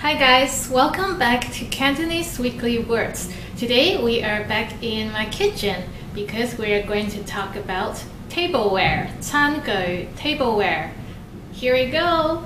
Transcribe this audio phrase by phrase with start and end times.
[0.00, 3.32] Hi guys, welcome back to Cantonese Weekly Words.
[3.56, 5.82] Today we are back in my kitchen
[6.14, 10.92] because we are going to talk about tableware, 餐具, tableware.
[11.52, 12.44] Here we go.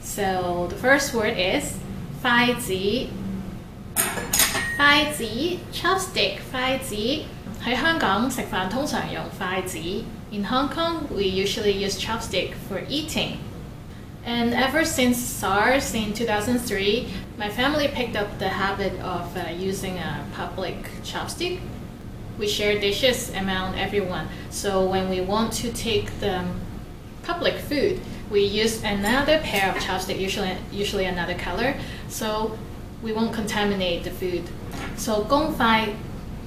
[0.00, 1.76] So the first word is
[2.22, 3.08] 筷子,
[4.76, 7.24] 筷子, chopstick, 筷子.
[7.64, 9.78] 喺香港食饭通常用筷子.
[10.30, 13.38] In Hong Kong, we usually use chopstick for eating.
[14.25, 19.97] And ever since SARS in 2003, my family picked up the habit of uh, using
[19.97, 21.59] a public chopstick.
[22.39, 24.29] We share dishes among everyone.
[24.49, 26.45] So when we want to take the
[27.23, 27.99] public food,
[28.31, 31.75] we use another pair of chopstick, usually usually another color,
[32.07, 32.57] so
[33.03, 34.43] we won't contaminate the food.
[34.95, 35.95] So 公筷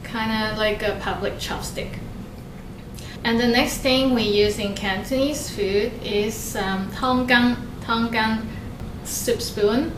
[0.02, 1.98] kind of like a public chopstick.
[3.24, 8.41] And the next thing we use in Cantonese food is um, tonggang, tonggang
[9.03, 9.91] soup spoon.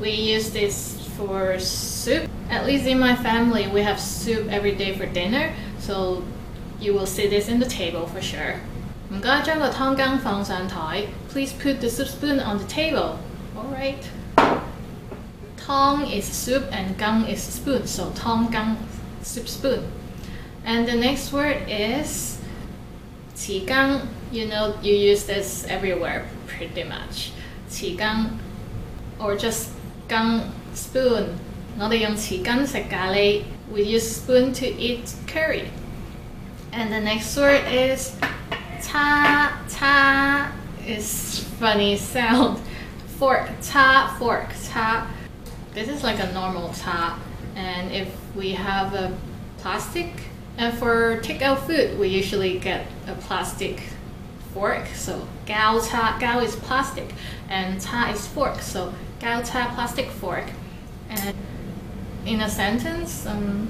[0.00, 2.28] We use this for soup.
[2.48, 6.24] At least in my family, we have soup every day for dinner, so
[6.80, 8.60] you will see this in the table for sure.
[9.12, 11.06] 唔该，将个汤羹放上台.
[11.32, 13.18] Please put the soup spoon on the table.
[13.56, 14.04] Alright.
[15.56, 18.76] Tong is soup and gang is spoon, so tong gang
[19.22, 19.82] soup spoon.
[20.64, 22.38] And the next word is
[23.34, 24.00] 匙羹,
[24.30, 27.32] you know, you use this everywhere pretty much.
[27.70, 28.38] 匙羹
[29.18, 29.68] or just
[30.08, 30.42] 羹
[30.74, 31.28] spoon.
[31.78, 33.42] 我哋用匙羹食咖喱.
[33.72, 35.70] We use spoon to eat curry.
[36.72, 38.12] And the next word is
[38.82, 40.52] 叉叉
[40.86, 42.58] is funny sound.
[43.18, 45.06] Fork 叉 fork 叉.
[45.74, 47.18] This is like a normal 叉.
[47.56, 49.12] And if we have a
[49.58, 50.08] plastic
[50.56, 53.82] and for takeout food, we usually get a plastic
[54.52, 54.86] fork.
[54.94, 57.14] So gao cha, gao is plastic,
[57.48, 58.60] and cha is fork.
[58.60, 60.44] So gao cha plastic fork.
[61.08, 61.34] And
[62.26, 63.68] in a sentence, um,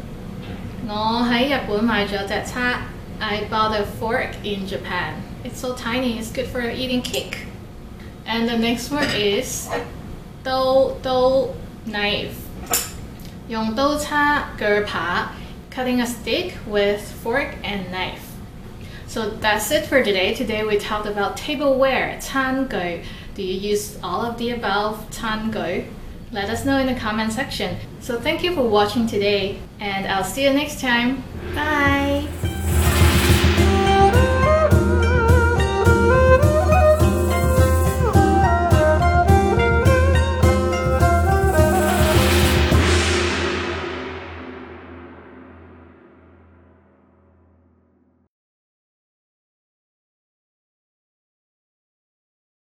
[0.87, 2.83] 我喺日本买咗只叉.
[3.21, 5.23] I bought a fork in Japan.
[5.45, 6.19] It's so tiny.
[6.19, 7.47] It's good for eating cake.
[8.27, 9.69] And the next word is
[10.43, 11.51] 刀刀
[11.87, 12.35] knife.
[13.49, 15.33] 用刀叉锯扒
[15.75, 18.31] cutting a stick with fork and knife.
[19.07, 20.35] So that's it for today.
[20.35, 23.03] Today we talked about tableware, 餐具.
[23.35, 25.87] Do you use all of the above 餐具?
[26.33, 27.77] Let us know in the comment section.
[28.01, 31.25] So thank you for watching today and I'll see you next time.
[31.55, 32.44] Bye!